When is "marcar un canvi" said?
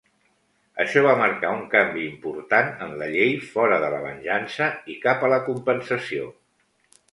1.19-2.05